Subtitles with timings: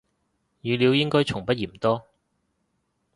[0.63, 2.07] 語料應該從不嫌多